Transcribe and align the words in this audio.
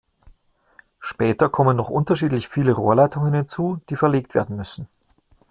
Später 0.99 1.47
kommen 1.49 1.77
noch 1.77 1.91
unterschiedlich 1.91 2.47
viele 2.47 2.71
Rohrleitungen 2.71 3.35
hinzu, 3.35 3.79
die 3.87 3.95
verlegt 3.95 4.33
werden 4.33 4.55
müssen. 4.55 4.87